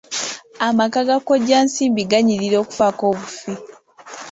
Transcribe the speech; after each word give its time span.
Amaka 0.67 0.99
ga 1.07 1.17
kkoja 1.21 1.57
Nsimbi 1.65 2.01
ganyirira 2.11 2.57
okufaako 2.63 3.03
obufi. 3.11 3.51